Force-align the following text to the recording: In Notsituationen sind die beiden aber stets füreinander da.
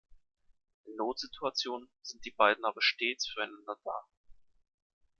In 0.87 0.95
Notsituationen 0.95 1.87
sind 2.01 2.25
die 2.25 2.31
beiden 2.31 2.65
aber 2.65 2.81
stets 2.81 3.29
füreinander 3.29 3.77
da. 3.83 4.03